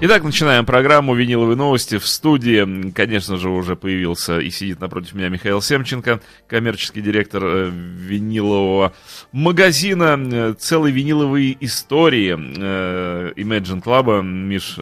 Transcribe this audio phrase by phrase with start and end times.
[0.00, 1.98] Итак, начинаем программу «Виниловые новости».
[1.98, 7.70] В студии, конечно же, уже появился и сидит напротив меня Михаил Семченко, коммерческий директор э,
[7.70, 8.92] винилового
[9.32, 14.22] магазина э, целой виниловой истории э, Imagine Club.
[14.22, 14.78] Миш,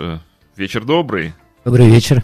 [0.54, 1.32] вечер добрый.
[1.64, 2.22] Добрый вечер.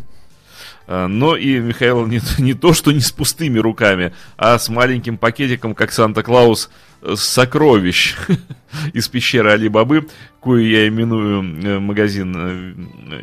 [0.93, 5.17] Э, Но и Михаил не, не то, что не с пустыми руками, а с маленьким
[5.17, 6.69] пакетиком, как Санта-Клаус,
[7.01, 8.15] э, сокровищ
[8.93, 10.09] из пещеры Али-Бабы,
[10.41, 12.35] кую я именую э, магазин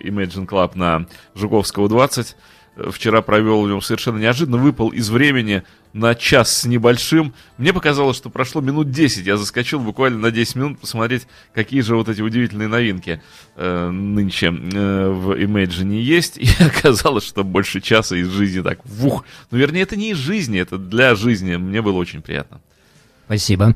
[0.04, 1.06] Imagine Club на
[1.36, 2.36] Жуковского 20.
[2.92, 5.64] Вчера провел в нем совершенно неожиданно, выпал из времени
[5.94, 7.34] на час с небольшим.
[7.58, 9.26] Мне показалось, что прошло минут 10.
[9.26, 13.22] Я заскочил буквально на 10 минут посмотреть, какие же вот эти удивительные новинки
[13.56, 16.38] э, нынче э, в Imagine есть.
[16.38, 19.26] И оказалось, что больше часа из жизни так, вух.
[19.52, 21.56] Ну, вернее, это не из жизни, это для жизни.
[21.56, 22.62] Мне было очень приятно.
[23.26, 23.76] Спасибо.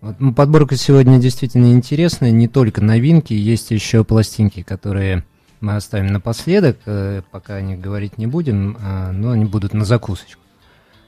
[0.00, 2.30] Вот, ну, подборка сегодня действительно интересная.
[2.30, 5.24] Не только новинки, есть еще пластинки, которые
[5.60, 9.84] мы оставим напоследок, э, пока о них говорить не будем, а, но они будут на
[9.84, 10.40] закусочку.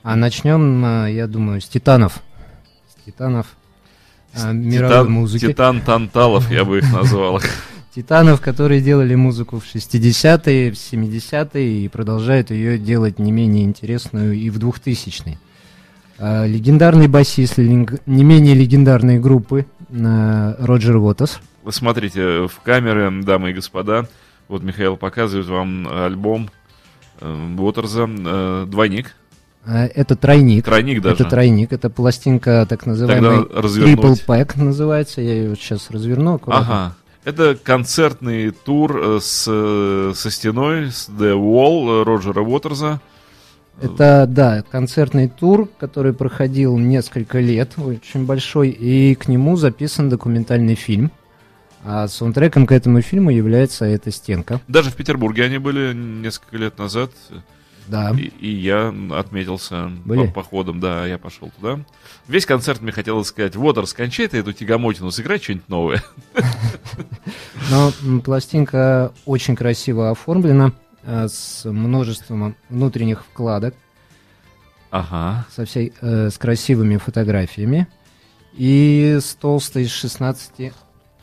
[0.03, 2.21] А начнем, а, я думаю, с Титанов.
[2.89, 3.47] С Титанов
[4.35, 5.47] а, мировой Титан, музыки.
[5.47, 7.41] Титан Танталов, я бы их назвал.
[7.95, 14.35] Титанов, которые делали музыку в 60-е, в 70-е и продолжают ее делать не менее интересную
[14.35, 15.39] и в 2000-е.
[16.19, 21.41] А, Легендарный басист не менее легендарной группы Роджер Уотерс.
[21.63, 24.09] Вы смотрите в камеры, дамы и господа.
[24.49, 26.51] Вот Михаил показывает вам альбом
[27.21, 29.15] э, Уотерза э, «Двойник».
[29.65, 30.65] А, Это тройник.
[30.65, 31.23] Тройник даже.
[31.23, 33.99] Это тройник, это пластинка так называемый развернуть.
[33.99, 35.21] Triple Pack называется.
[35.21, 36.35] Я ее сейчас разверну.
[36.35, 36.67] аккуратно.
[36.67, 36.95] Ага.
[37.25, 43.01] Это концертный тур э, с, э, со стеной, с The Wall э, Роджера Уотерза.
[43.81, 50.75] Это, да, концертный тур, который проходил несколько лет, очень большой, и к нему записан документальный
[50.75, 51.11] фильм.
[51.85, 54.61] А саундтреком к этому фильму является эта стенка.
[54.69, 57.11] Даже в Петербурге они были несколько лет назад.
[57.89, 58.13] Да.
[58.17, 60.27] И, и я отметился Были?
[60.27, 61.81] по походом, да, я пошел туда.
[62.29, 66.03] Весь концерт мне хотелось сказать, вот, скончай ты эту тягомотину, сыграй что-нибудь новое.
[67.71, 70.73] Но пластинка очень красиво оформлена,
[71.03, 73.75] э, с множеством внутренних вкладок,
[74.91, 75.47] Ага.
[75.51, 77.89] со всей, э, с красивыми фотографиями
[78.53, 79.87] и с толстой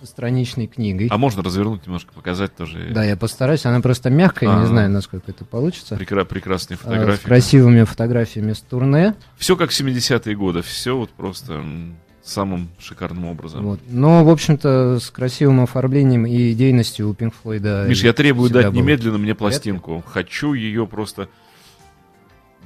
[0.02, 1.07] 16-страничной книгой.
[1.10, 3.66] А можно развернуть немножко, показать тоже Да, я постараюсь.
[3.66, 4.60] Она просто мягкая, А.
[4.62, 5.96] не знаю, насколько это получится.
[5.96, 7.24] прекра- прекрасные С фотографии.
[7.25, 9.16] красивыми фотографиями с турне.
[9.38, 11.63] Все как в 70-е годы, все вот просто
[12.24, 13.63] самым шикарным образом.
[13.66, 13.80] Вот.
[13.88, 17.88] Но, в общем-то, с красивым оформлением и идейностью у Pink Floyd.
[17.88, 18.74] Миш, я требую дать было.
[18.74, 20.04] немедленно мне пластинку.
[20.06, 21.28] Хочу ее просто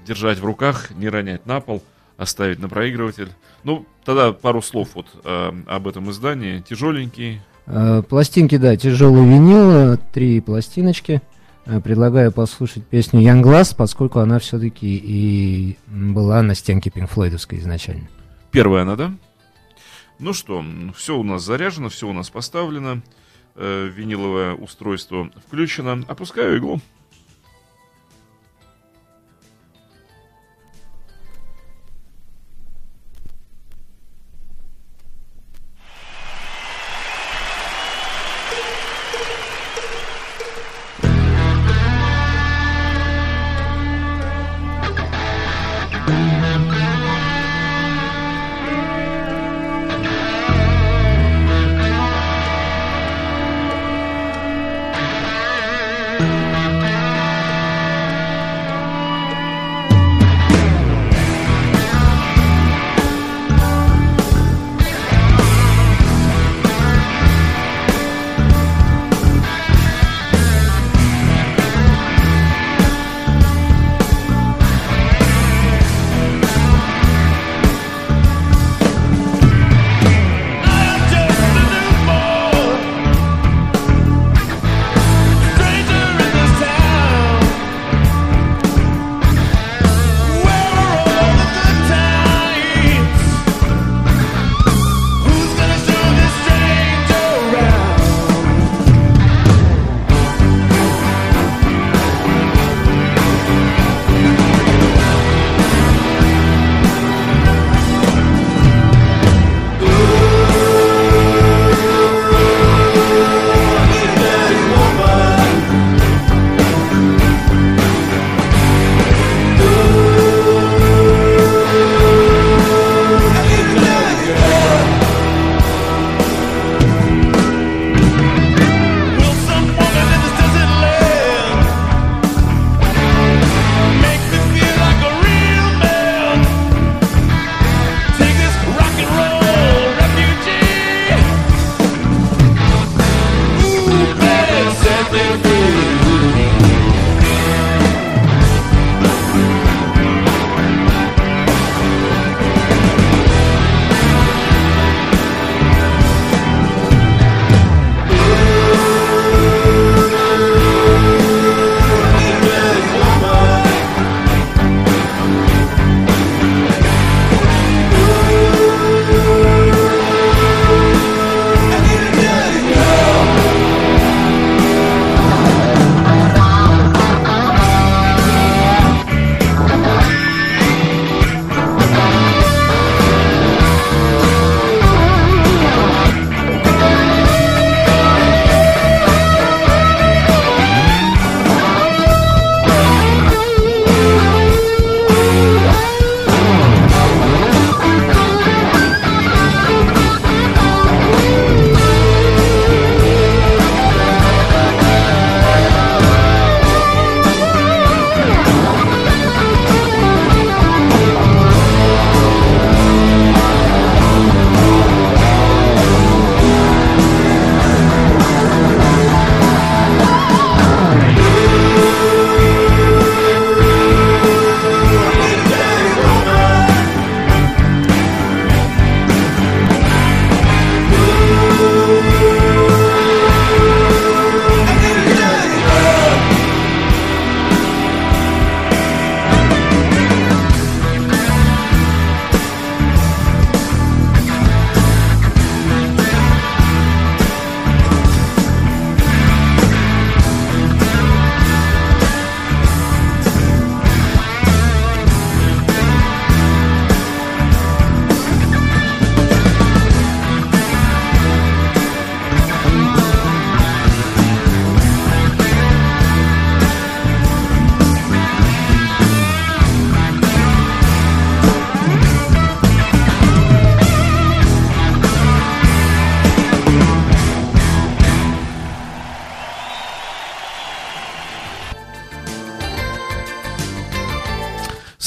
[0.05, 1.81] держать в руках, не ронять на пол,
[2.17, 3.29] оставить на проигрыватель.
[3.63, 6.59] Ну, тогда пару слов вот э, об этом издании.
[6.61, 7.41] Тяжеленький.
[7.65, 11.21] Э, Пластинки, да, тяжелый винил, э, три пластиночки.
[11.65, 18.07] Э, Предлагаю послушать песню Young Glass, поскольку она все-таки и была на стенке Floydовской изначально.
[18.51, 19.13] Первая она, да?
[20.19, 20.63] Ну что,
[20.95, 23.01] все у нас заряжено, все у нас поставлено.
[23.55, 26.03] Э, виниловое устройство включено.
[26.07, 26.81] Опускаю иглу.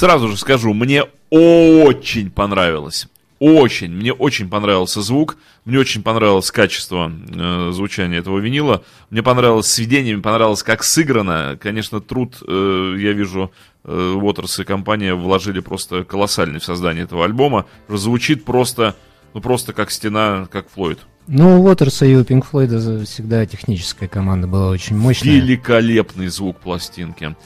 [0.07, 3.09] Сразу же скажу, мне очень понравилось.
[3.41, 9.67] Очень, мне очень понравился звук, мне очень понравилось качество э, звучания этого винила, мне понравилось
[9.67, 11.59] сведение, мне понравилось, как сыграно.
[11.61, 13.51] Конечно, труд, э, я вижу,
[13.83, 17.67] э, Waters и компания вложили просто колоссальный в создание этого альбома.
[17.89, 18.95] Звучит просто,
[19.37, 20.99] ну просто как стена, как Флойд.
[21.27, 25.31] Ну, у Уотерса и у Pink Floyd всегда техническая команда была очень мощная.
[25.35, 27.37] Великолепный звук пластинки.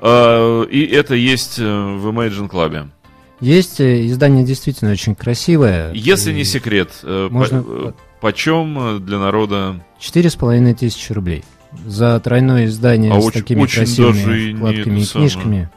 [0.00, 2.90] Э, И это есть э, в Imagine Club.
[3.40, 5.90] Есть э, издание действительно очень красивое.
[5.92, 9.84] Если И не секрет, э, по- Можно- э, почем для народа?
[9.98, 11.42] Четыре с половиной тысячи рублей.
[11.84, 15.30] За тройное издание А с очень- такими очень красивыми вкладками и это самое.
[15.30, 15.70] книжками.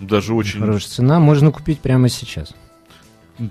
[0.00, 0.60] Даже очень...
[0.60, 1.20] Хорошая цена.
[1.20, 2.54] Можно купить прямо сейчас.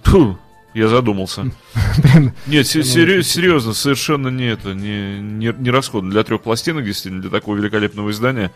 [0.03, 0.39] Тьфу,
[0.73, 1.51] я задумался.
[2.47, 6.11] Нет, серьезно, совершенно не это, не, не, не расходно.
[6.11, 8.51] Для трех пластинок, действительно, для такого великолепного издания.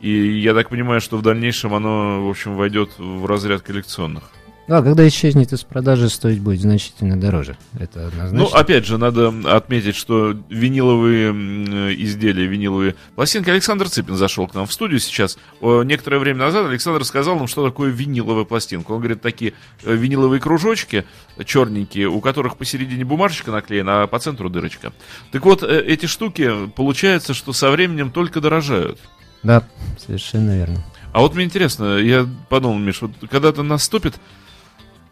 [0.00, 4.24] И я так понимаю, что в дальнейшем оно, в общем, войдет в разряд коллекционных.
[4.68, 7.56] Да, когда исчезнет из продажи, стоить будет значительно дороже.
[7.78, 8.38] Это однозначно.
[8.38, 13.48] Ну, опять же, надо отметить, что виниловые м, изделия, виниловые пластинки.
[13.48, 15.38] Александр Цыпин зашел к нам в студию сейчас.
[15.60, 18.90] Некоторое время назад Александр сказал нам, что такое виниловая пластинка.
[18.90, 19.52] Он говорит, такие
[19.84, 21.04] э, виниловые кружочки
[21.44, 24.92] черненькие, у которых посередине бумажечка наклеена, а по центру дырочка.
[25.30, 28.98] Так вот, э, эти штуки, получается, что со временем только дорожают.
[29.44, 29.62] Да,
[30.04, 30.84] совершенно верно.
[31.12, 34.16] А вот мне интересно, я подумал, Миш, вот когда-то наступит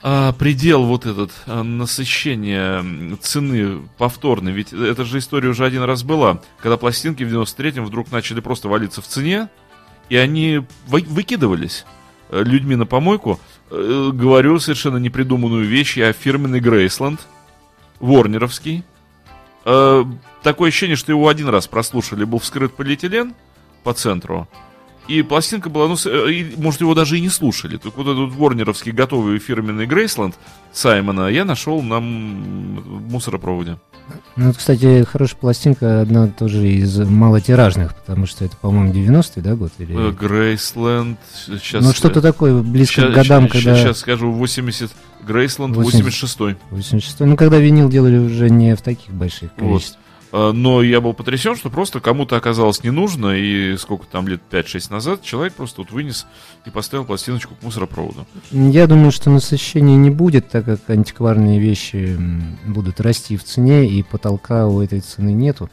[0.06, 5.82] а, предел вот этот а, насыщения м, цены повторный, ведь эта же история уже один
[5.82, 9.48] раз была, когда пластинки в 93-м вдруг начали просто валиться в цене,
[10.10, 11.86] и они вы- выкидывались
[12.28, 13.40] э, людьми на помойку.
[13.70, 17.20] Э, Говорю совершенно непридуманную вещь, я фирменный Грейсленд,
[18.00, 18.84] Ворнеровский.
[19.64, 20.04] Э,
[20.42, 23.32] Такое ощущение, что его один раз прослушали, был вскрыт полиэтилен
[23.82, 24.46] по центру,
[25.08, 27.76] и пластинка была, ну, э, и, может, его даже и не слушали.
[27.76, 30.34] Так вот этот ворнеровский готовый фирменный Грейсленд
[30.72, 33.78] Саймона я нашел на мусоропроводе.
[34.36, 39.54] Ну, вот, кстати, хорошая пластинка, одна тоже из малотиражных, потому что это, по-моему, 90-й, да,
[39.54, 39.72] год?
[39.78, 40.08] Или...
[40.08, 41.84] Э, Грейсленд, сейчас...
[41.84, 43.76] ну, что-то такое, близко к годам, когда...
[43.76, 44.90] Сейчас скажу, 80...
[45.26, 46.04] Грейсленд 80.
[46.04, 49.70] 86 86 ну, когда винил делали уже не в таких больших Вот.
[49.70, 50.00] количествах.
[50.00, 50.03] А,
[50.36, 54.90] Но я был потрясен, что просто кому-то оказалось не нужно, и сколько там лет 5-6
[54.90, 56.26] назад человек просто вот вынес
[56.66, 58.26] и поставил пластиночку к мусоропроводу.
[58.50, 62.18] Я думаю, что насыщения не будет, так как антикварные вещи
[62.66, 65.70] будут расти в цене, и потолка у этой цены нету.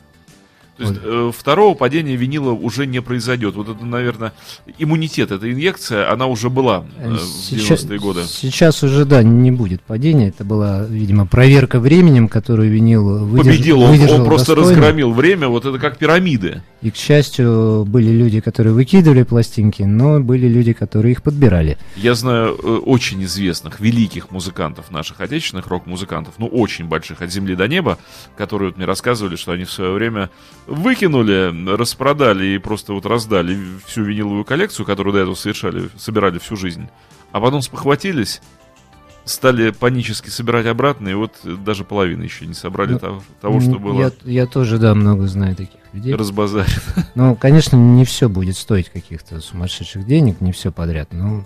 [0.81, 3.55] То есть э, второго падения винила уже не произойдет.
[3.55, 4.33] Вот это, наверное,
[4.79, 8.23] иммунитет, эта инъекция, она уже была э, в Сейчас- 90-е годы.
[8.25, 10.29] Сейчас уже, да, не будет падения.
[10.29, 14.71] Это была, видимо, проверка временем, которую винил выдерж- Победил, он, выдержал он просто достойно.
[14.81, 16.61] разгромил время, вот это как пирамиды.
[16.81, 21.77] И, к счастью, были люди, которые выкидывали пластинки, но были люди, которые их подбирали.
[21.95, 27.55] Я знаю э, очень известных, великих музыкантов наших отечественных рок-музыкантов, ну очень больших, от земли
[27.55, 28.00] до неба,
[28.35, 30.29] которые вот мне рассказывали, что они в свое время
[30.71, 36.55] выкинули, распродали и просто вот раздали всю виниловую коллекцию, которую до этого совершали, собирали всю
[36.55, 36.87] жизнь,
[37.31, 38.41] а потом спохватились,
[39.25, 43.77] стали панически собирать обратно, и вот даже половины еще не собрали Ну, того, того, что
[43.79, 46.15] было Я, я тоже, да, много знаю таких людей.
[46.15, 47.05] разбазарено.
[47.15, 51.09] Ну, конечно, не все будет стоить каких-то сумасшедших денег, не все подряд.
[51.11, 51.45] Но,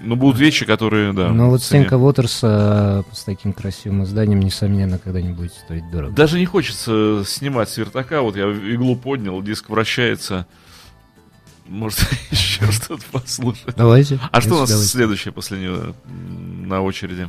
[0.00, 1.30] Ну, будут вещи, которые, да.
[1.30, 1.82] но вот в цене.
[1.82, 6.12] Стенка Уотерса с таким красивым изданием, несомненно, когда не будет стоить дорого.
[6.14, 8.20] Даже не хочется снимать с вертака.
[8.22, 10.46] Вот я иглу поднял, диск вращается.
[11.66, 13.74] Может, еще что-то послушать.
[13.76, 14.18] Давайте.
[14.32, 15.00] А что у нас удовольствием.
[15.00, 17.28] следующее после него м, на очереди?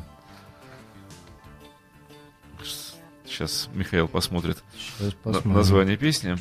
[3.25, 5.53] Сейчас Михаил посмотрит Сейчас посмотрим.
[5.53, 6.38] название песни.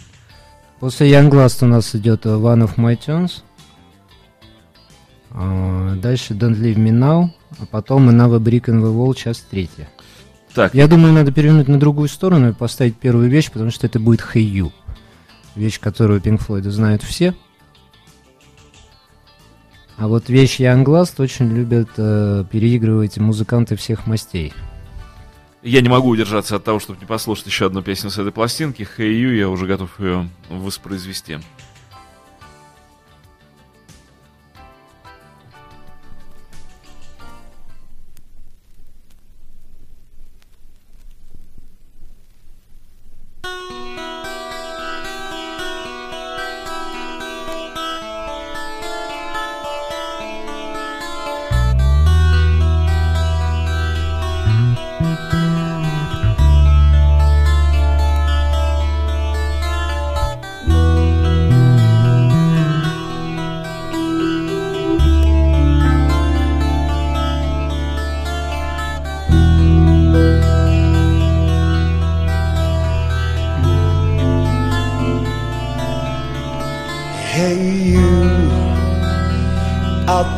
[0.80, 3.42] После Young Last у нас идет One of My Tunes.
[5.34, 7.28] А, Дальше Don't Leave Me Now.
[7.60, 9.88] А потом Another Brick in the Wall, часть третья.
[10.54, 13.98] Так, Я думаю, надо перевернуть на другую сторону и поставить первую вещь, потому что это
[13.98, 14.72] будет Hey You.
[15.56, 17.34] Вещь, которую Pink Floyd знают все.
[19.96, 24.52] А вот вещь Young Last очень любят э, переигрывать музыканты всех мастей.
[25.62, 28.82] я не могу удержаться от того, чтобы не послушать еще одну песню с этой пластинки.
[28.82, 31.38] Hey You, я уже готов ее воспроизвести.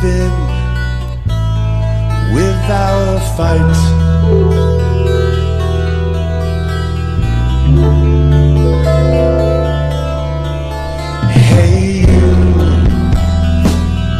[0.00, 0.30] In
[2.32, 3.78] without a fight.
[11.32, 12.30] Hey, you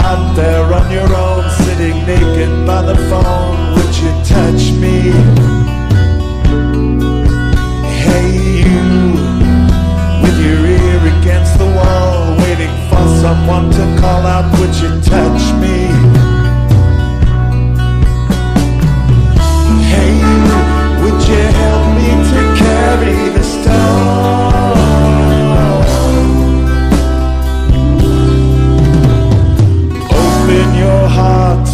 [0.01, 3.75] out there on your own, sitting naked by the phone.
[3.77, 5.58] Would you touch me?
[13.21, 14.47] Someone to call out.
[14.59, 15.77] Would you touch me?
[19.91, 20.15] Hey,
[21.03, 24.79] would you help me to carry the stone?
[30.23, 31.69] Open your heart.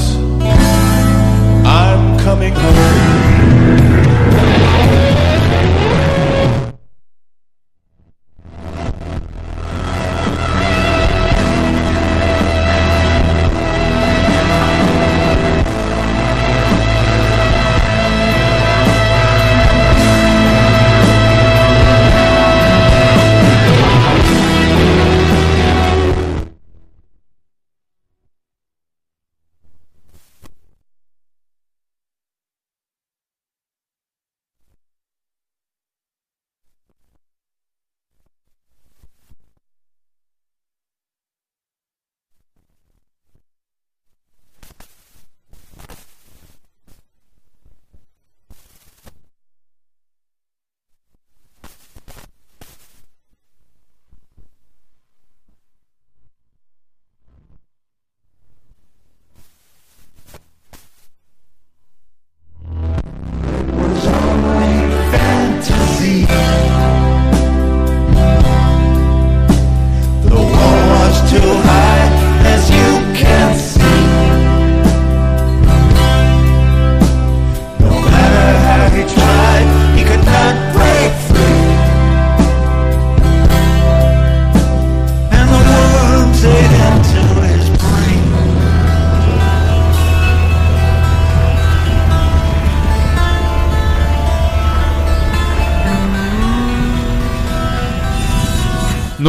[1.67, 4.14] I'm coming home.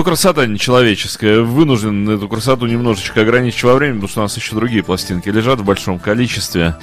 [0.06, 1.42] Красота нечеловеческая.
[1.42, 5.60] Вынужден эту красоту немножечко ограничить во времени, потому что у нас еще другие пластинки лежат
[5.60, 6.76] в большом количестве.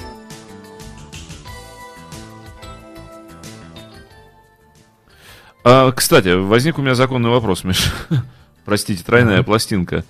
[5.63, 7.91] А, кстати, возник у меня законный вопрос, Миш.
[8.65, 10.03] Простите, тройная пластинка.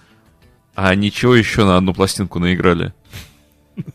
[0.75, 2.93] А ничего еще на одну пластинку наиграли?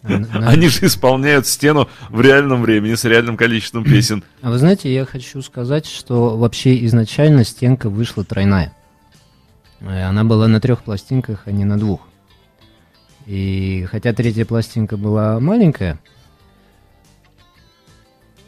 [0.02, 4.22] На- Они же исполняют стену в реальном времени с реальным количеством песен.
[4.42, 8.72] А вы знаете, я хочу сказать, что вообще изначально стенка вышла тройная.
[9.80, 12.00] Э, Она была на трех пластинках, а не на двух.
[13.26, 15.98] И хотя третья пластинка была маленькая,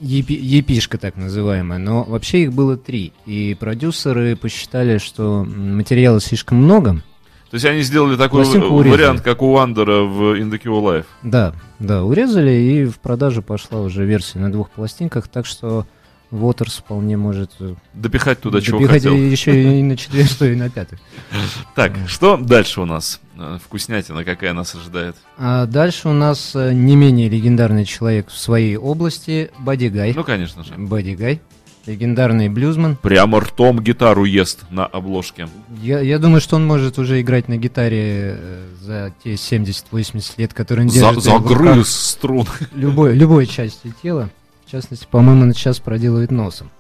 [0.01, 3.13] епи- епишка так называемая, но вообще их было три.
[3.27, 7.03] И продюсеры посчитали, что материала слишком много.
[7.51, 8.97] То есть они сделали такой Пластинку в- урезали.
[8.97, 11.07] вариант, как у Вандера в In the Cure Life.
[11.23, 15.85] Да, да, урезали, и в продажу пошла уже версия на двух пластинках, так что
[16.31, 19.15] Waters вполне может э, Допихать туда чего допихать хотел.
[19.17, 21.01] еще и на четвертую, и на пятую.
[21.75, 23.21] Так, что дальше у нас?
[23.37, 25.17] Э, Вкуснятина какая нас ожидает?
[25.39, 30.13] А дальше у нас э, не менее легендарный человек в своей области Бадди Гай.
[30.15, 30.75] Ну, конечно же.
[30.77, 31.41] Бадди Гай,
[31.87, 32.95] легендарный блюзман.
[32.97, 35.49] Прямо ртом гитару ест на обложке.
[35.83, 38.39] Я, я думаю, что он может уже играть на гитаре
[38.81, 41.43] за те 70-80 лет, которые он За- держит руках.
[41.49, 42.47] загрыз струн.
[42.73, 44.31] любой, любой частью тела.
[44.71, 46.71] В частности, по-моему, он сейчас проделывает носом.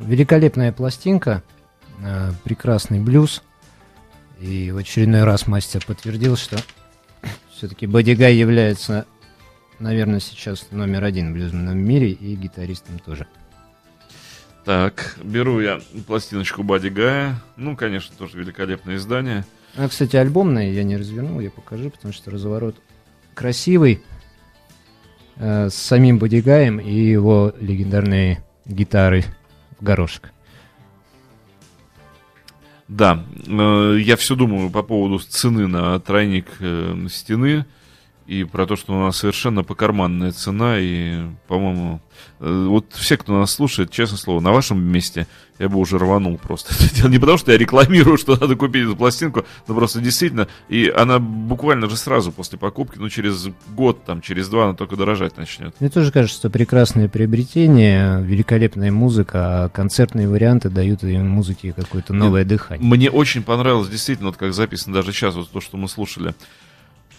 [0.00, 1.44] Великолепная пластинка,
[2.02, 3.44] э, прекрасный блюз.
[4.40, 6.56] И в очередной раз мастер подтвердил, что
[7.52, 9.06] все-таки Бадди Гай является,
[9.78, 13.28] наверное, сейчас номер один в мире и гитаристом тоже.
[14.64, 17.40] Так, беру я пластиночку Бади Гая.
[17.54, 19.44] Ну, конечно, тоже великолепное издание.
[19.76, 22.74] А, кстати, альбомная я не развернул, я покажу, потому что разворот
[23.34, 24.02] красивый,
[25.36, 29.24] э, с самим Бодигаем и его легендарной гитарой
[29.78, 30.32] в горошек.
[32.88, 37.66] Да, э, я все думаю по поводу цены на тройник э, стены.
[38.26, 42.00] И про то, что у нас совершенно покарманная цена, и, по-моему,
[42.40, 45.26] э, вот все, кто нас слушает, честное слово, на вашем месте
[45.58, 47.08] я бы уже рванул просто это дело.
[47.08, 51.18] Не потому, что я рекламирую, что надо купить эту пластинку, но просто действительно, и она
[51.18, 55.74] буквально же сразу после покупки, ну, через год, там, через два она только дорожать начнет.
[55.80, 62.44] Мне тоже кажется, что прекрасное приобретение, великолепная музыка, а концертные варианты дают музыке какое-то новое
[62.44, 62.86] дыхание.
[62.86, 66.34] Мне очень понравилось, действительно, вот как записано даже сейчас, вот то, что мы слушали.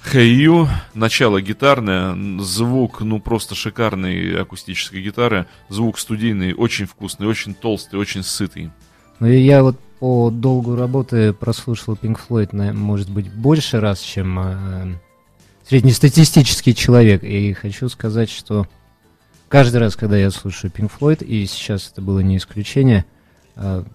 [0.07, 7.99] Хэйю, начало гитарное, звук, ну, просто шикарной акустической гитары, звук студийный, очень вкусный, очень толстый,
[7.99, 8.71] очень сытый.
[9.19, 14.39] Ну и я вот по долгу работы прослушал Pink Floyd, может быть, больше раз, чем
[14.39, 14.93] э,
[15.67, 17.25] среднестатистический человек.
[17.25, 18.65] И хочу сказать, что
[19.49, 23.05] каждый раз, когда я слушаю Pink Floyd, и сейчас это было не исключение,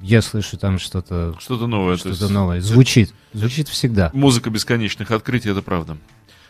[0.00, 1.96] я слышу там что-то Что-то новое.
[1.96, 2.60] то что-то новое.
[2.60, 3.14] Звучит.
[3.32, 4.10] Звучит всегда.
[4.12, 5.96] Музыка бесконечных открытий, это правда.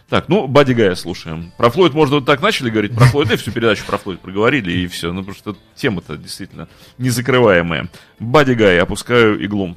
[0.08, 1.52] Так, ну, Бадди Гая слушаем.
[1.56, 4.70] Про Флойд, можно, вот так начали говорить про Флойд, и всю передачу про Флойд проговорили,
[4.70, 5.12] и все.
[5.12, 7.88] Ну, потому что тема-то действительно незакрываемая.
[8.18, 9.76] Бадди Гай, опускаю иглу.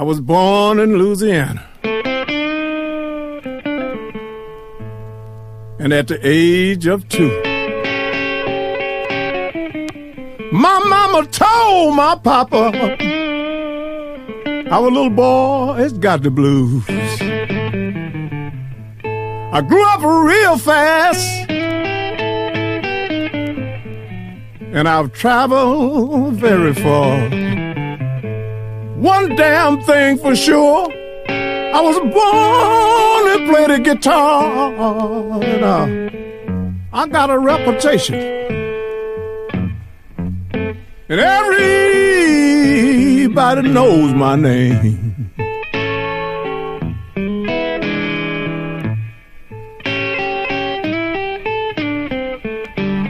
[0.00, 1.62] I was born in Louisiana.
[5.78, 7.28] And at the age of two,
[10.52, 12.96] my mama told my papa,
[14.70, 16.82] our little boy has got the blues.
[19.52, 21.50] I grew up real fast.
[24.72, 27.39] And I've traveled very far.
[29.00, 30.86] One damn thing for sure.
[31.26, 34.74] I was born to play the guitar.
[35.42, 35.86] And, uh,
[36.92, 38.16] I got a reputation.
[41.08, 42.42] And everybody
[43.70, 45.30] knows my name.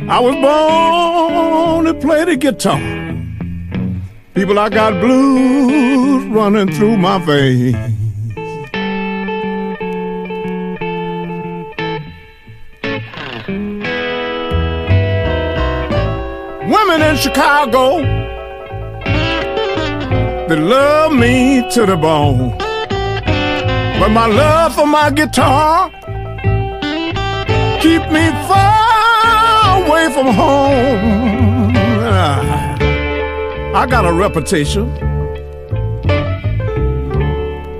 [0.09, 3.00] I was born to play the guitar.
[4.41, 7.77] People, I got blues running through my veins.
[16.73, 17.99] Women in Chicago,
[20.49, 22.57] they love me to the bone.
[24.01, 25.91] But my love for my guitar
[27.83, 32.60] keep me far away from home.
[33.73, 34.91] I got a reputation.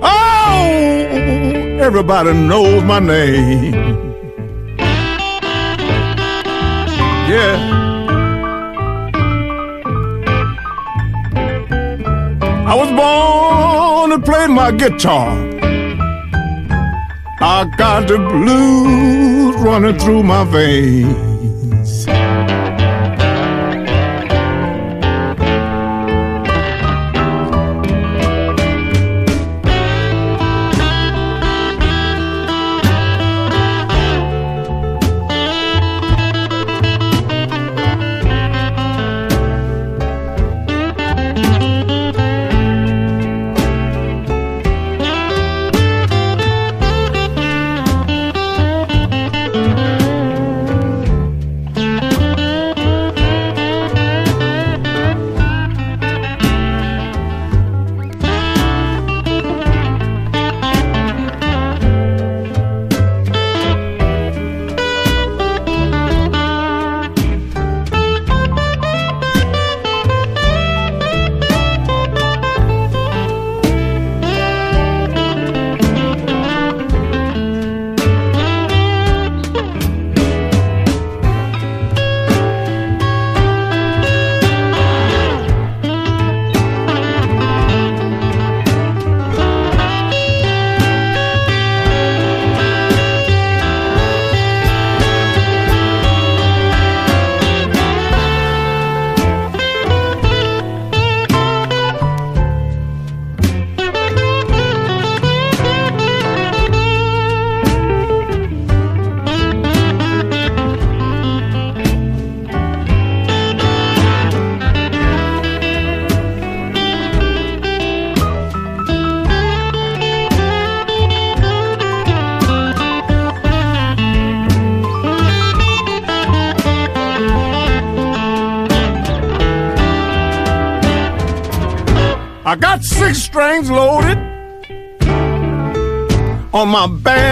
[0.01, 0.67] Oh,
[1.81, 3.73] everybody knows my name.
[7.29, 7.57] Yeah.
[12.67, 15.29] I was born to play my guitar.
[17.41, 21.30] I got the blues running through my veins.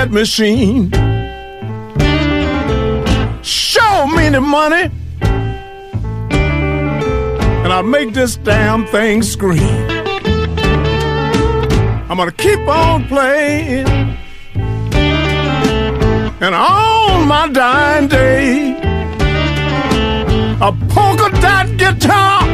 [0.09, 0.91] Machine.
[3.43, 4.91] Show me the money,
[7.63, 9.61] and I'll make this damn thing scream.
[12.09, 13.87] I'm gonna keep on playing,
[16.41, 18.75] and on my dying day,
[20.61, 22.45] a polka dot guitar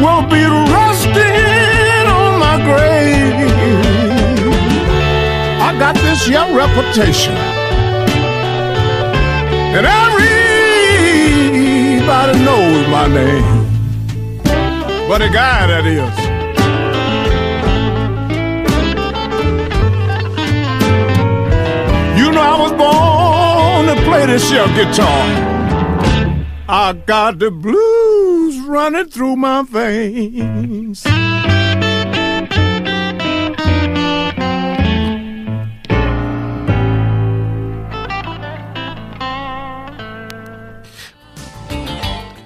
[0.00, 0.91] will be resting
[5.72, 7.32] I got this young reputation,
[9.74, 9.86] and
[11.96, 13.68] everybody knows my name.
[15.08, 16.18] But a guy that is.
[22.18, 25.24] You know I was born to play this here guitar.
[26.68, 31.06] I got the blues running through my veins.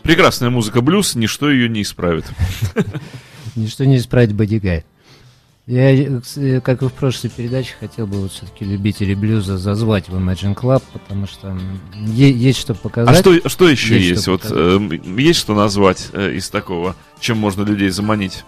[0.06, 2.24] Прекрасная музыка блюз, ничто ее не исправит.
[3.56, 4.84] Ничто не исправить бодигай.
[5.66, 10.14] Я, э, как и в прошлой передаче, хотел бы вот все-таки любителей блюза зазвать в
[10.14, 11.58] Imagine Club, потому что
[11.94, 13.18] есть что А показать.
[13.18, 14.22] что, что еще Есть есть?
[14.22, 18.44] что Вот э, есть что назвать э, из такого, чем можно людей заманить?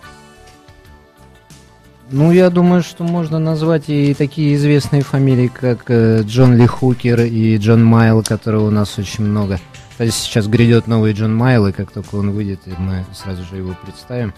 [2.11, 7.23] Ну, я думаю, что можно назвать и такие известные фамилии, как э, Джон Ли Хукер
[7.23, 9.59] и Джон Майл, которого у нас очень много.
[9.99, 13.75] Кстати, сейчас грядет новый Джон Майл, и как только он выйдет, мы сразу же его
[13.83, 14.33] представим.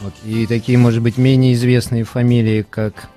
[0.00, 0.14] Вот.
[0.24, 3.10] И такие, может быть, менее известные фамилии, как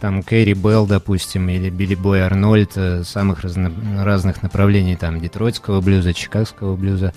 [0.00, 5.80] там Кэрри Белл, допустим, или Билли Бой Арнольд, э, самых разно- разных направлений, там, детройтского
[5.80, 7.14] блюза, чикагского блюза.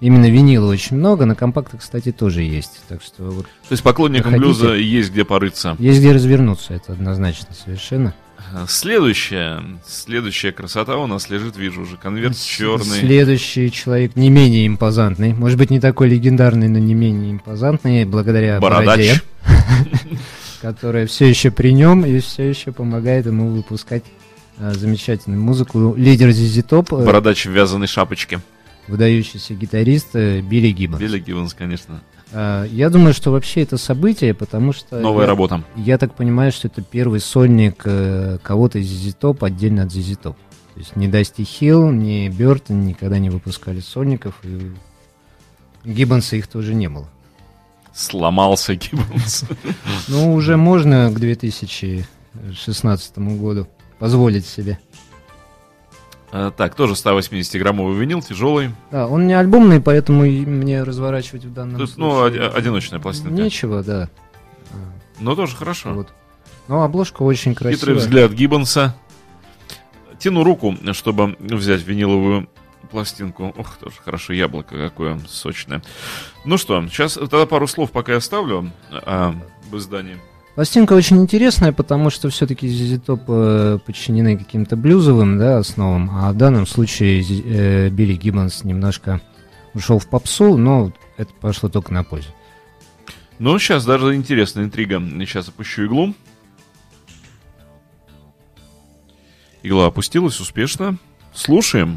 [0.00, 2.80] Именно винила очень много, на компактах, кстати, тоже есть.
[2.88, 5.76] Так что вот То есть поклонникам блюза есть где порыться.
[5.78, 8.14] есть где развернуться, это однозначно совершенно.
[8.52, 12.84] Э, Следующая, следующая красота у нас лежит, вижу уже, конверт черный.
[13.00, 15.32] Следующий человек не менее импозантный.
[15.32, 18.86] Может быть, не такой легендарный, но не менее импозантный, благодаря Бородач.
[18.86, 19.20] бороде,
[20.62, 24.04] которая все еще при нем и все еще помогает ему выпускать
[24.58, 25.94] а, замечательную музыку.
[25.96, 28.40] Лидер ZZ Top, э, Бородач в вязаной шапочке.
[28.88, 31.00] выдающийся гитарист э, Билли Гиббонс.
[31.00, 32.02] Билли Гивенс, конечно.
[32.32, 34.98] А, Я думаю, что вообще это событие, потому что...
[35.00, 35.62] Новая я- работа.
[35.76, 40.36] Я так понимаю, что это первый сольник э, кого-то из Top отдельно от Top.
[40.74, 44.70] То есть ни Дасти Хилл, ни Бертон никогда не выпускали сольников, и
[45.84, 47.08] Гиббонса их тоже не было.
[47.92, 49.44] Сломался Гиббонс.
[50.08, 53.66] Ну, уже можно к 2016 году
[53.98, 54.78] позволить себе.
[56.32, 58.70] Э, Так, тоже 180-граммовый винил, тяжелый.
[58.90, 62.10] Да, он не альбомный, поэтому мне разворачивать в данном То есть, случае...
[62.12, 63.32] ну, оди- одиночная пластинка.
[63.34, 64.08] Нечего, да.
[65.18, 65.92] Но тоже хорошо.
[65.92, 66.08] Вот.
[66.68, 67.94] Но обложка очень Хитрый красивая.
[67.96, 68.94] взгляд Гиббонса.
[70.18, 72.48] Тяну руку, чтобы взять виниловую
[72.90, 73.54] пластинку.
[73.56, 75.82] Ох, тоже хорошо, яблоко какое сочное.
[76.44, 79.34] Ну что, сейчас тогда пару слов пока я оставлю а,
[79.68, 80.18] об издании.
[80.60, 86.30] Пластинка очень интересная, потому что все-таки ZZ Top э, подчинены каким-то блюзовым да, основам, а
[86.32, 89.22] в данном случае э, Билли Гиббонс немножко
[89.72, 92.28] ушел в попсу, но это пошло только на пользу.
[93.38, 95.00] Ну, сейчас даже интересная интрига.
[95.00, 96.14] Сейчас опущу иглу.
[99.62, 100.98] Игла опустилась успешно.
[101.32, 101.96] Слушаем.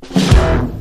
[0.00, 0.72] Thank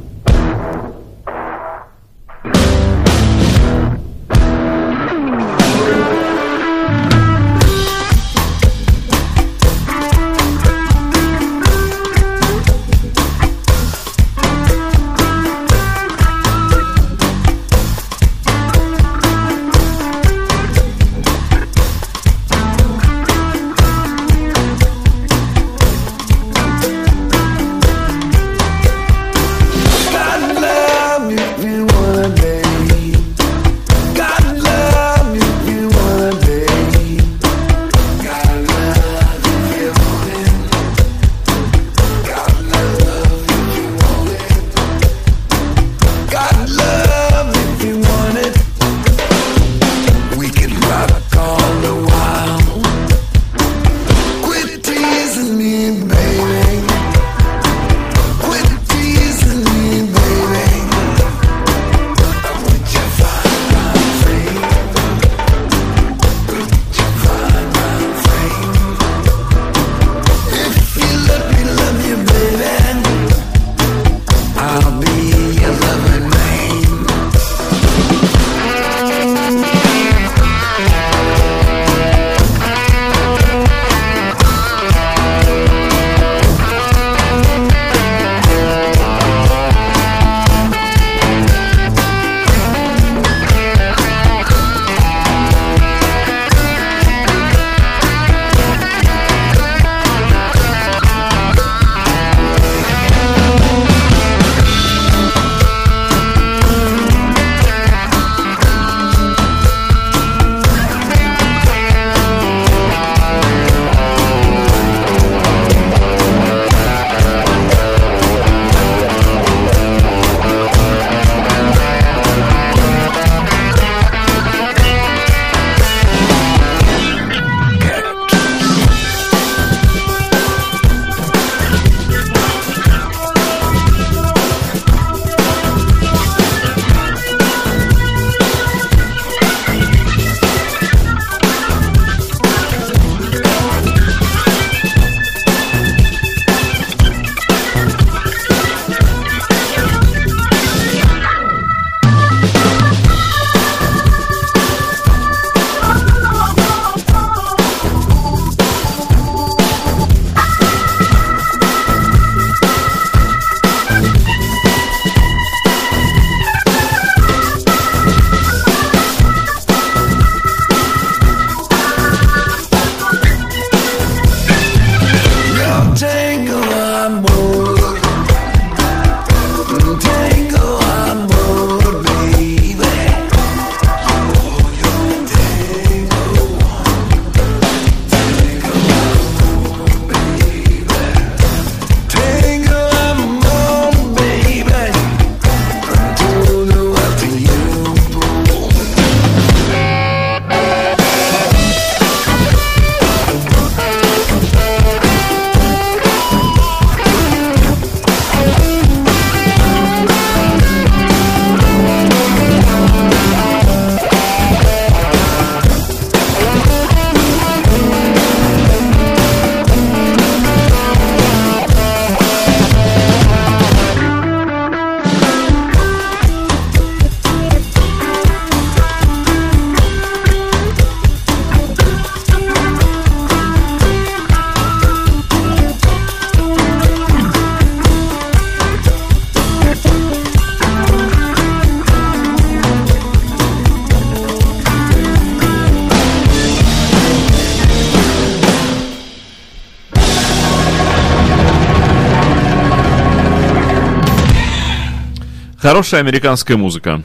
[255.78, 257.04] Хорошая американская музыка.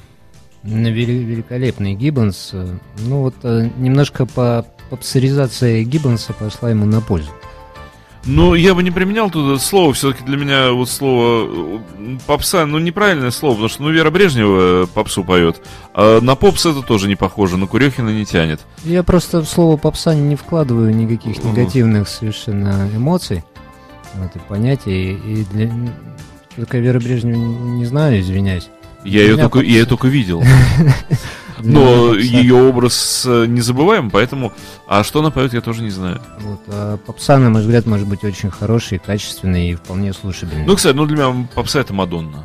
[0.63, 2.53] Великолепный Гиббонс.
[3.01, 7.29] Ну вот э, немножко по попсаризация Гиббонса пошла ему на пользу.
[8.25, 12.79] Ну, я бы не применял тут слово, все-таки для меня вот слово э, попса, ну,
[12.79, 15.61] неправильное слово, потому что, ну, Вера Брежнева э, попсу поет,
[15.93, 18.63] а на попс это тоже не похоже, на Курехина не тянет.
[18.85, 23.45] Я просто в слово попса не вкладываю никаких негативных совершенно эмоций,
[24.15, 25.13] вот, и понятий.
[25.13, 25.71] И для...
[26.57, 28.69] Только Вера Брежнева не не знаю, извиняюсь.
[29.05, 30.43] Я ее только, я ее только видел.
[31.63, 34.53] Но ее образ э, незабываем, поэтому...
[34.87, 36.21] А что она поет, я тоже не знаю.
[36.41, 40.65] Вот, а попса, на мой взгляд, может быть очень хороший, качественный и вполне слушабельный.
[40.67, 42.45] Ну, кстати, ну для меня попса это Мадонна.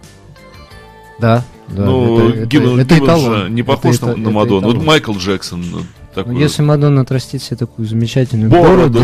[1.19, 1.85] да, да.
[1.85, 4.61] ну, это, это- Гиббон, это же не похож Это- на, это- на это Мадонну.
[4.67, 4.85] Вот эталон.
[4.85, 5.61] Майкл Джексон.
[5.71, 9.01] ну, Ну, такой если Мадонна отрастит себе такую замечательную бороду, бороду,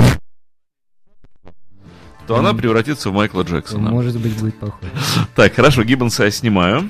[2.28, 3.90] то она превратится в Майкла Джексона.
[3.92, 4.92] может быть, будет похоже.
[5.36, 6.90] Так, хорошо, Гиббонса я снимаю.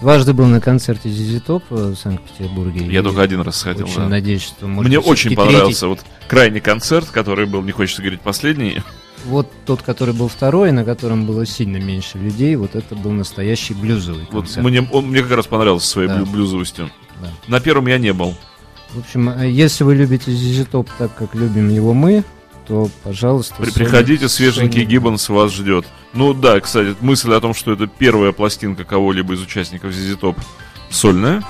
[0.00, 2.86] Дважды был на концерте Зизи Топ в Санкт-Петербурге.
[2.86, 3.86] Я только один раз сходил.
[3.86, 4.08] Очень да.
[4.08, 8.20] надеюсь, что может Мне быть, очень понравился вот крайний концерт, который был, не хочется говорить,
[8.20, 8.72] последний.
[8.72, 8.86] третий.
[9.24, 13.74] Вот тот, который был второй, на котором было сильно меньше людей, вот это был настоящий
[13.74, 14.64] блюзовый Вот концерт.
[14.66, 16.16] мне, он мне как раз понравился своей Да.
[16.16, 16.90] блю- блюзовостью.
[17.20, 17.28] Да.
[17.48, 18.36] На первом я не был.
[18.90, 22.22] В общем, э, если вы любите Зизи Топ так, как любим его мы,
[22.66, 23.54] то, пожалуйста...
[23.58, 25.86] При- приходите, свеженький Sony- Гиббонс вас ждет.
[26.12, 30.36] Ну да, кстати, мысль о том, что это первая пластинка кого-либо из участников ZZ Top
[30.90, 31.42] сольная,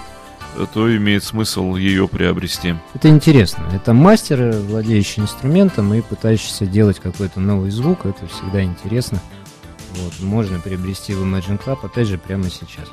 [0.72, 2.74] то имеет смысл ее приобрести.
[2.94, 3.64] Это интересно.
[3.74, 8.06] Это мастер, владеющий инструментом и пытающийся делать какой-то новый звук.
[8.06, 9.20] Это всегда интересно.
[9.96, 12.88] Вот, можно приобрести в Imagine Club, опять же, прямо сейчас.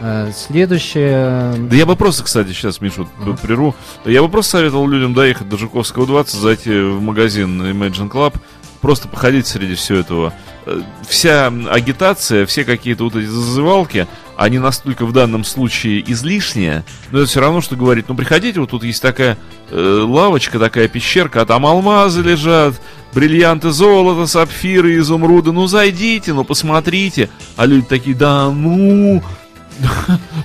[0.00, 1.54] А, Следующее...
[1.68, 3.36] Да я бы просто, кстати, сейчас, Мишу, Ага.
[3.40, 3.74] прерву.
[4.04, 8.34] Я бы просто советовал людям доехать до Жуковского 20, зайти в магазин Imagine Club,
[8.80, 10.34] просто походить среди всего этого.
[10.66, 17.20] Э, Вся агитация, все какие-то вот эти зазывалки, они настолько в данном случае излишние, но
[17.20, 19.38] это все равно, что говорить, ну приходите, вот тут есть такая
[19.70, 22.74] э, лавочка, такая пещерка, а там алмазы лежат,
[23.14, 27.30] бриллианты, золото, сапфиры, изумруды, ну зайдите, ну посмотрите.
[27.56, 29.22] А люди такие, да ну...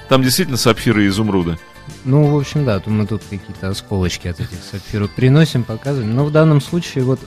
[0.09, 1.57] Там действительно сапфиры и изумруды.
[2.05, 6.15] Ну, в общем, да, то мы тут какие-то осколочки от этих сапфиров приносим, показываем.
[6.15, 7.19] Но в данном случае вот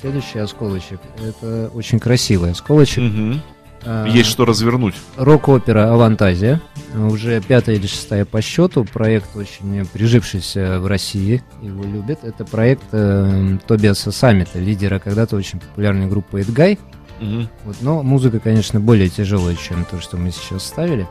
[0.00, 1.00] следующий осколочек.
[1.22, 3.04] Это очень красивый осколочек.
[3.04, 3.42] Мгм.
[3.84, 4.94] А, Есть что развернуть.
[5.16, 6.60] Рок-опера «Авантазия».
[6.94, 8.84] Уже пятая или шестая по счету.
[8.84, 11.42] Проект очень прижившийся в России.
[11.62, 12.24] Его любят.
[12.24, 16.78] Это проект э, Тобиаса Саммита, лидера когда-то очень популярной группы «Эдгай».
[17.20, 17.48] Мгм.
[17.64, 21.06] Вот, но музыка, конечно, более тяжелая, чем то, что мы сейчас ставили.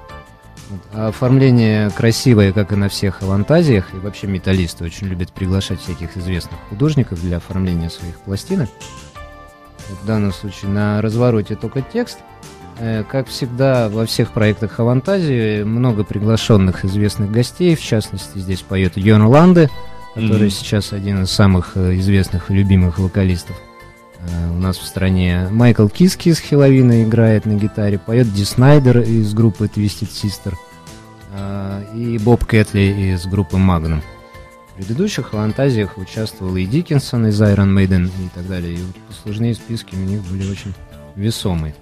[0.93, 6.18] А оформление красивое, как и на всех авантазиях, и вообще металлисты очень любят приглашать всяких
[6.18, 8.70] известных художников для оформления своих пластинок.
[10.03, 12.20] В данном случае на развороте только текст.
[12.80, 18.97] Э, Как всегда во всех проектах Авантазии много приглашенных известных гостей, в частности здесь поет
[18.97, 19.70] Йон Ланде,
[20.13, 20.49] который Мгм.
[20.51, 23.55] сейчас один из самых э, известных и любимых вокалистов
[24.52, 25.48] у нас в стране.
[25.52, 30.54] Майкл Киски из Хеловина играет на гитаре, поет Ди Снайдер из группы Twisted Sister
[31.34, 34.02] э, и Боб Кэтли из группы Magnum.
[34.70, 38.76] В предыдущих фантазиях участвовал и Диккенсон из Iron Maiden и так далее.
[38.76, 40.74] И вот послужные списки у них были очень
[41.16, 41.76] весомые.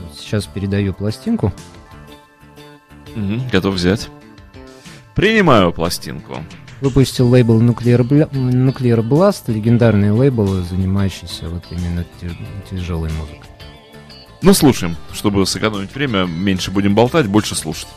[0.00, 1.52] Вот сейчас передаю пластинку.
[3.14, 3.48] Мгм.
[3.50, 4.08] Готов взять.
[5.14, 6.42] Принимаю пластинку.
[6.80, 12.04] Выпустил лейбл Nuclear, Bla- Nuclear Blast, легендарный лейбл, занимающийся вот именно
[12.70, 13.40] тяжелой музыкой.
[14.42, 14.96] Ну, слушаем.
[15.12, 17.88] Чтобы сэкономить время, меньше будем болтать, больше слушать.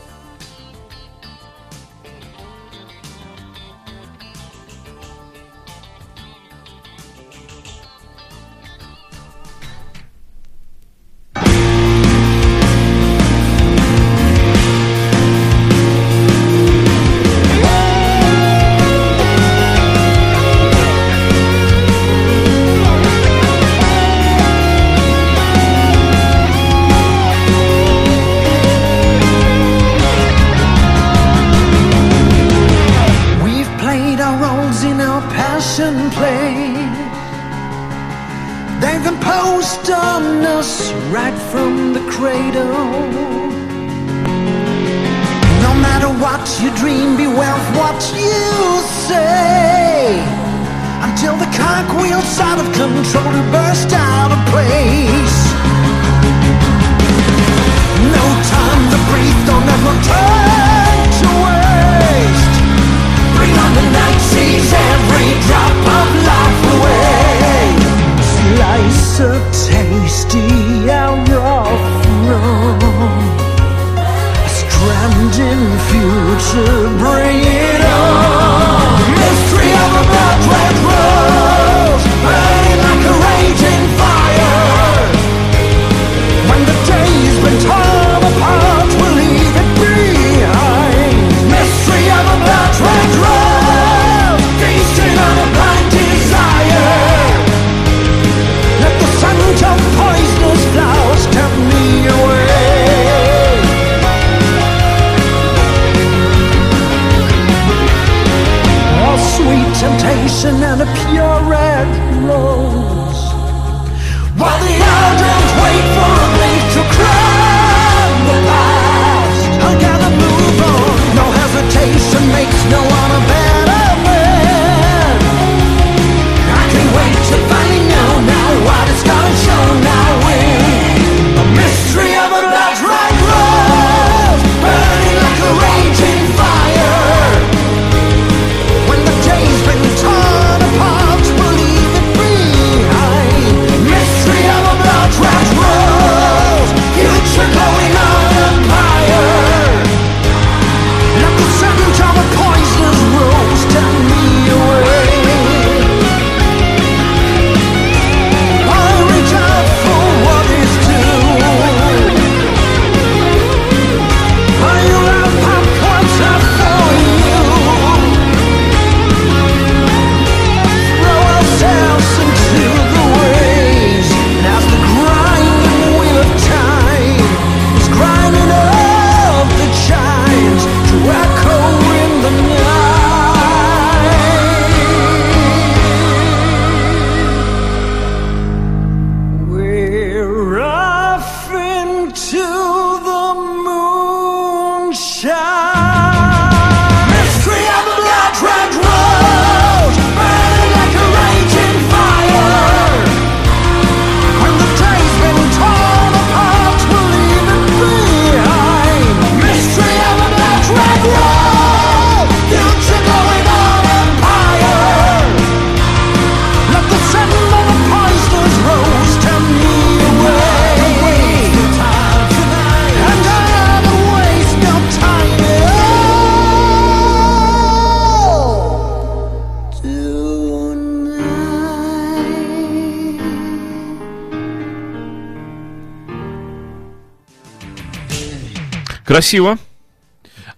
[239.09, 239.57] Красиво.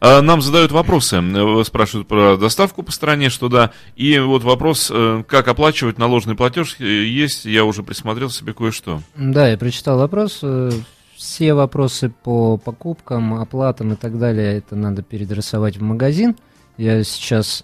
[0.01, 3.71] А, Нам задают вопросы, э, спрашивают про доставку по стране, что да.
[3.95, 9.01] И вот вопрос, э, как оплачивать наложенный платеж, э, есть, я уже присмотрел себе кое-что.
[9.15, 10.43] Да, я прочитал вопрос.
[11.15, 16.35] Все вопросы по покупкам, оплатам и так далее, это надо передрисовать в магазин.
[16.75, 17.63] Я сейчас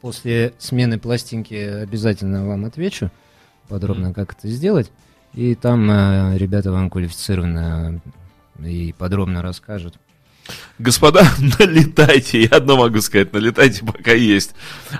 [0.00, 3.10] после смены пластинки обязательно вам отвечу
[3.68, 4.90] подробно, как это сделать.
[5.34, 5.90] И там
[6.36, 8.00] ребята вам квалифицированно
[8.62, 9.96] и подробно расскажут.
[10.78, 11.26] Господа,
[11.58, 14.54] налетайте, я одно могу сказать, налетайте, пока есть.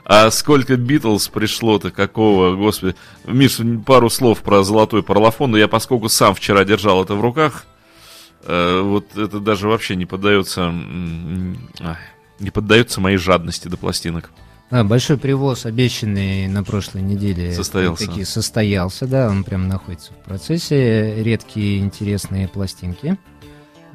[0.05, 2.95] А сколько Битлз пришло-то, какого, господи.
[3.25, 7.67] Миш, пару слов про золотой парлофон, но я, поскольку сам вчера держал это в руках,
[8.45, 10.73] э, вот это даже вообще не поддается,
[12.41, 14.31] не поддается моей жадности до пластинок.
[14.71, 18.07] А, большой привоз, обещанный на прошлой неделе, Состоялся.
[18.07, 21.23] таки состоялся, да, он прям находится в процессе.
[21.23, 23.19] Редкие интересные пластинки.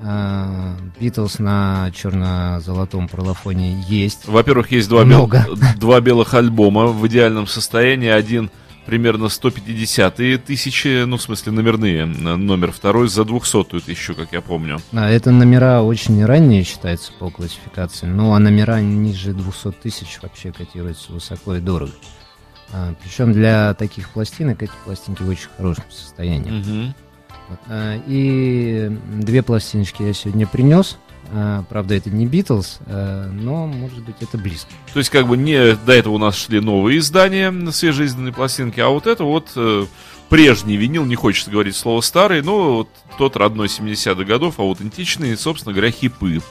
[0.01, 4.27] А, Битлз на черно-золотом парлофоне есть.
[4.27, 8.07] Во-первых, есть два, бел- два белых альбома в идеальном состоянии.
[8.09, 8.49] Один
[8.85, 12.03] примерно 150 тысячи, ну, в смысле, номерные.
[12.03, 14.79] Н- Номер второй за 200 тысячу, как я помню.
[14.93, 20.51] А, это номера очень ранние считаются по классификации, ну а номера ниже 200 тысяч вообще
[20.51, 21.91] котируются высоко и дорого.
[22.71, 26.51] А, причем для таких пластинок эти пластинки в очень хорошем состоянии.
[26.51, 26.95] Мгм.
[27.49, 30.97] Вот, а, И две пластиночки я сегодня принес.
[31.31, 34.69] А, Правда, это не Битлз, а, но, может быть, это близко.
[34.93, 38.79] То есть, как бы не до этого у нас шли новые издания на свежеизданные пластинки,
[38.79, 39.85] а вот это вот э,
[40.29, 45.73] прежний винил, не хочется говорить слово старый, но вот тот родной 70-х годов, аутентичный, собственно
[45.73, 46.41] говоря, хипы.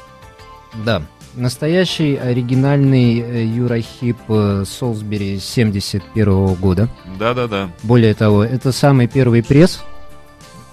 [0.84, 1.02] Да,
[1.34, 6.88] настоящий оригинальный э, Юрахип э, Солсбери 71 года.
[7.18, 7.70] Да-да-да.
[7.82, 9.80] Более того, это самый первый пресс,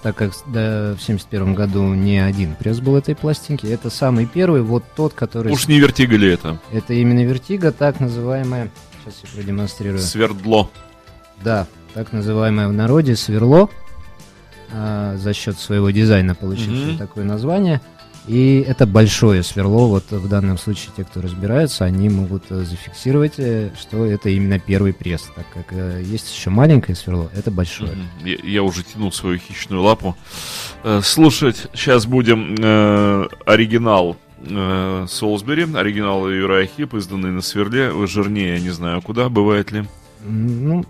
[0.06, 3.66] так как да, в 71 году не один пресс был этой пластинки.
[3.66, 5.52] Это самый первый, вот тот, который...
[5.52, 6.60] Уж не Vertigo ли это?
[6.70, 8.70] Это именно Vertigo, так называемая...
[9.04, 9.98] Сейчас я продемонстрирую.
[9.98, 10.70] Сверло.
[11.42, 13.68] Да, так называемое в народе сверло,
[14.72, 16.98] а, за счет своего дизайна получившее Мгм.
[16.98, 17.80] такое название.
[18.26, 23.34] И это большое сверло, вот в данном случае те, кто разбираются, они могут э, зафиксировать,
[23.38, 27.92] э, что это именно первый пресс, так как э, есть еще маленькое сверло, это большое.
[28.24, 30.16] Я, я уже тянул свою хищную лапу.
[31.02, 37.92] Слушать сейчас будем э, оригинал э, Солсбери, оригинал Юрая Хип, изданный на сверле.
[38.08, 39.84] Жирнее, я не знаю куда, бывает ли.
[40.24, 40.84] Ну,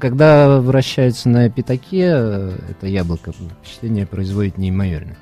[0.00, 5.16] когда вращается на пятаке, это яблоко, впечатление производит неимоверно.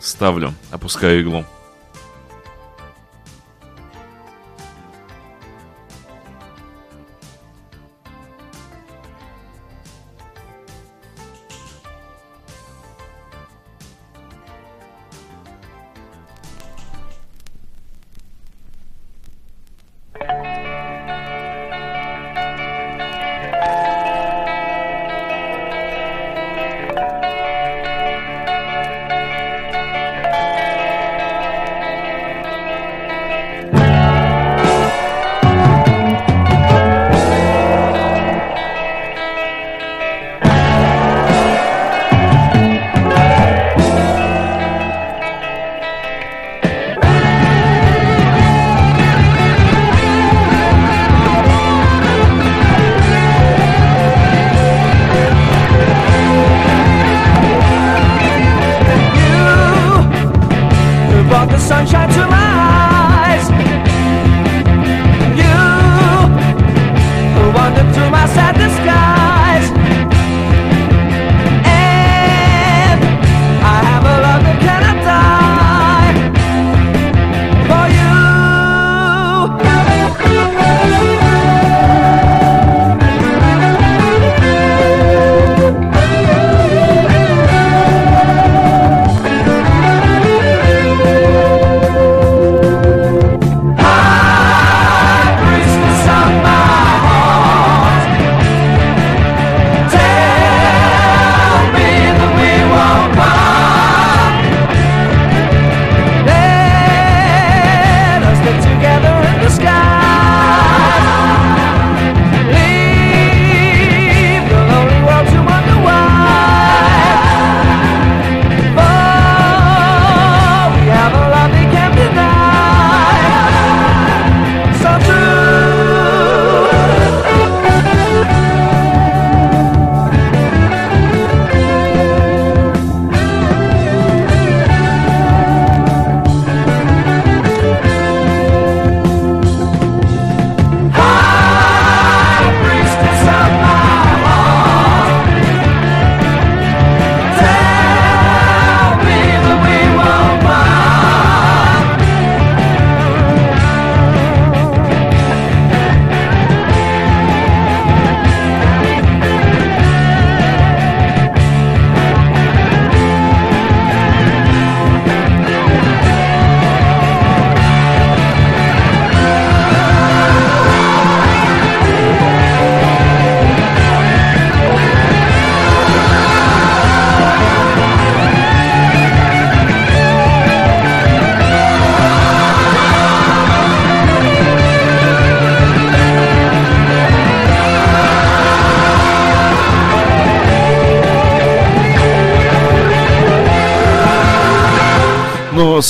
[0.00, 1.44] Ставлю, опускаю иглу.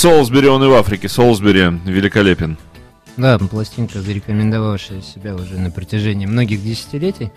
[0.01, 1.11] Солсбери, он и в Африке.
[1.11, 2.57] Солсбери великолепен.
[3.19, 7.31] Да, пластинка, зарекомендовавшая себя уже на протяжении многих десятилетий.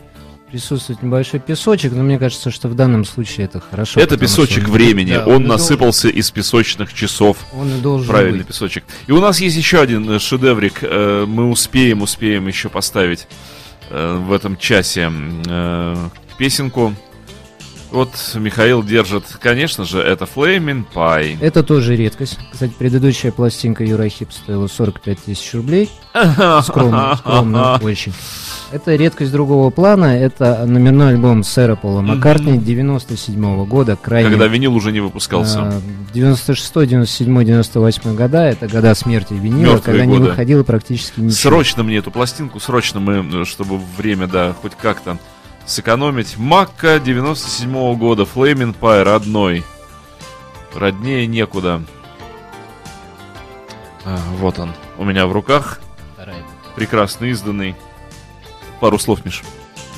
[0.49, 3.99] Присутствует небольшой песочек, но мне кажется, что в данном случае это хорошо.
[3.99, 5.11] Это песочек что времени.
[5.15, 7.35] да, он и насыпался из песочных часов.
[7.53, 8.47] Он и должен Правильный быть.
[8.47, 8.85] песочек.
[9.07, 10.79] И у нас есть еще один э, шедеврик.
[10.83, 13.27] Э, Мы успеем, успеем еще поставить
[13.89, 15.11] э, в этом часе
[16.37, 16.93] песенку.
[17.93, 21.37] Вот Михаил держит, конечно же, это Flaming Pie.
[21.39, 22.39] Это тоже редкость.
[22.51, 25.91] Кстати, предыдущая пластинка Юра Хип стоила 45 тысяч рублей.
[26.63, 28.11] Скромно, скромно очень.
[28.71, 30.17] Это редкость другого плана.
[30.17, 33.95] Это номерной альбом сэра Пола Маккартни 97 года.
[33.95, 34.27] Крайне...
[34.27, 35.59] Когда винил уже не выпускался.
[35.61, 35.81] а,
[36.15, 38.39] 96, 97, 98 года.
[38.43, 40.29] Это года смерти винила, Мёртвые когда не годы.
[40.31, 41.35] выходило практически ничего.
[41.37, 45.19] Срочно мне эту пластинку, срочно мы, э, чтобы время, да, хоть как-то
[45.65, 46.37] сэкономить.
[46.37, 49.63] Макка 97 года, Flaming Pie, родной.
[50.73, 51.81] Роднее некуда.
[54.05, 55.79] А, вот он, у меня в руках,
[56.75, 57.75] прекрасно изданный.
[58.79, 59.43] Пару слов, Миш.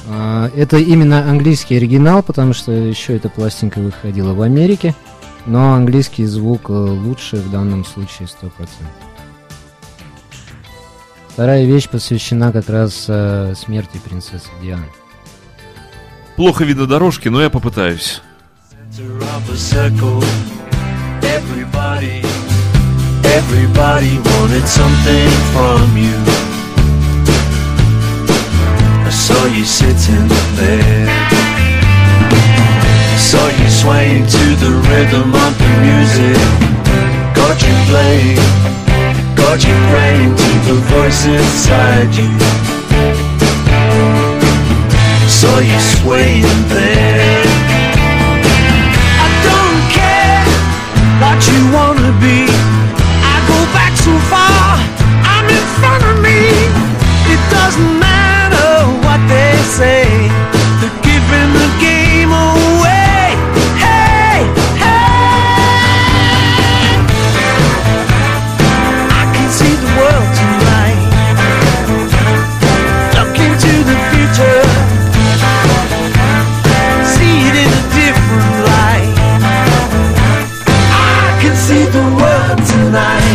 [0.07, 4.93] А, Это именно английский оригинал, потому что еще эта пластинка выходила в Америке.
[5.47, 8.51] Но английский звук э, лучше в данном случае 100%.
[11.29, 14.87] Вторая вещь посвящена как раз э, смерти принцессы Дианы.
[16.35, 18.21] Плохо видно дорожки, но я попытаюсь.
[21.21, 22.23] Everybody,
[23.23, 24.35] everybody.
[45.35, 47.43] Saw you swaying there.
[49.19, 50.47] I don't care
[51.19, 52.47] what you wanna be.
[53.33, 54.79] I go back so far,
[55.33, 56.39] I'm in front of me.
[57.33, 60.07] It doesn't matter what they say.
[60.79, 63.35] They're giving the game away.
[63.83, 64.39] Hey,
[64.83, 65.19] hey.
[69.19, 71.01] I can see the world tonight.
[73.85, 74.74] The future.
[82.95, 83.27] Tonight.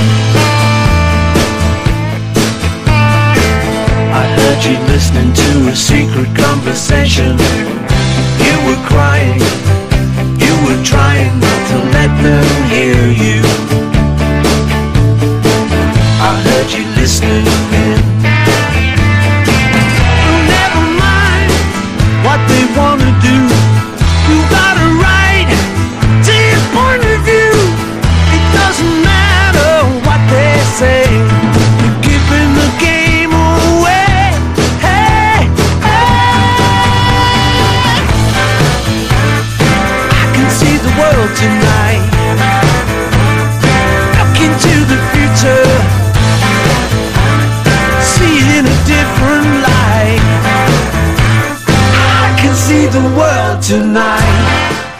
[4.21, 7.37] I heard you listening to a secret conversation.
[8.47, 9.41] You were crying,
[10.45, 13.41] you were trying not to let them hear you.
[16.29, 17.47] I heard you listening
[17.85, 18.20] in.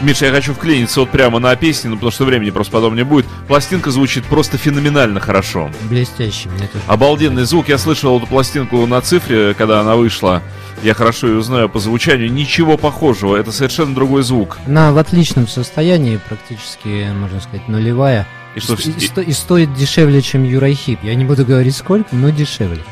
[0.01, 3.05] Миша, я хочу вклиниться вот прямо на песни, ну потому что времени просто потом не
[3.05, 3.27] будет.
[3.49, 5.71] Пластинка звучит просто феноменально хорошо.
[5.91, 6.83] Блестящий, мне тоже.
[6.87, 7.69] Обалденный звук.
[7.69, 10.43] Я слышал эту пластинку на цифре, когда она вышла.
[10.83, 12.33] Я хорошо ее знаю по звучанию.
[12.33, 13.37] Ничего похожего.
[13.37, 14.57] Это совершенно другой звук.
[14.67, 18.27] Она в отличном состоянии, практически, можно сказать, нулевая.
[18.55, 21.01] И что, И, сто- и стоит дешевле, чем Юрайхип.
[21.05, 22.83] Я не буду говорить сколько, но дешевле.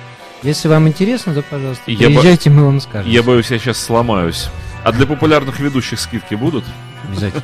[0.42, 3.10] Если вам интересно, то, пожалуйста, Я приезжайте, мы вам скажем.
[3.10, 4.48] Я боюсь, я сейчас сломаюсь.
[4.84, 6.64] А для популярных ведущих скидки будут?
[7.07, 7.43] Обязательно.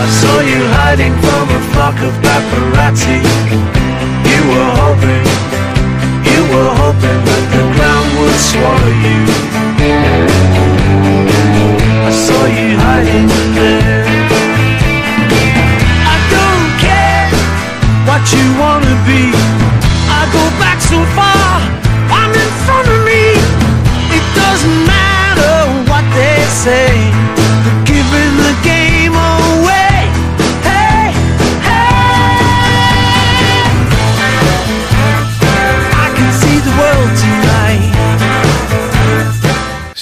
[0.00, 3.18] I saw you hiding from a flock of paparazzi.
[4.30, 5.26] You were hoping,
[6.22, 9.20] you were hoping that the ground would swallow you.
[12.06, 13.26] I saw you hiding
[13.58, 14.06] there.
[16.14, 17.26] I don't care
[18.06, 19.34] what you wanna be.
[20.14, 21.58] I go back so far,
[22.08, 23.34] I'm in front of me.
[24.14, 25.56] It doesn't matter
[25.90, 27.21] what they say.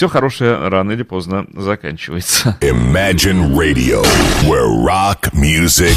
[0.01, 2.57] Все хорошее рано или поздно заканчивается.
[2.61, 4.01] Imagine Radio,
[4.49, 5.95] where rock music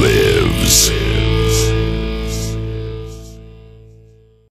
[0.00, 0.92] lives.